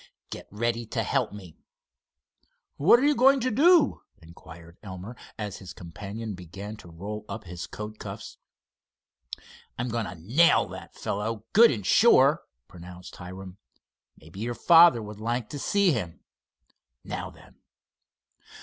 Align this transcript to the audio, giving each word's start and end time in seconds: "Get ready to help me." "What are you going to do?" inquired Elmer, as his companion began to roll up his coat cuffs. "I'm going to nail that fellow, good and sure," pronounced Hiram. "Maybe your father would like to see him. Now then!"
"Get 0.31 0.47
ready 0.49 0.87
to 0.87 1.03
help 1.03 1.31
me." 1.31 1.59
"What 2.77 2.97
are 2.99 3.05
you 3.05 3.13
going 3.15 3.39
to 3.41 3.51
do?" 3.51 4.01
inquired 4.19 4.79
Elmer, 4.81 5.15
as 5.37 5.57
his 5.57 5.73
companion 5.75 6.33
began 6.33 6.75
to 6.77 6.87
roll 6.89 7.23
up 7.29 7.43
his 7.43 7.67
coat 7.67 7.99
cuffs. 7.99 8.37
"I'm 9.77 9.89
going 9.89 10.07
to 10.07 10.15
nail 10.15 10.65
that 10.69 10.95
fellow, 10.95 11.45
good 11.53 11.69
and 11.69 11.85
sure," 11.85 12.41
pronounced 12.67 13.17
Hiram. 13.17 13.59
"Maybe 14.17 14.39
your 14.39 14.55
father 14.55 15.03
would 15.03 15.19
like 15.21 15.49
to 15.49 15.59
see 15.59 15.91
him. 15.91 16.21
Now 17.03 17.29
then!" 17.29 17.57